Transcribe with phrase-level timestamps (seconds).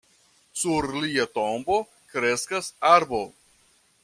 [0.61, 1.77] Sur lia tombo
[2.15, 3.25] kreskas arbo.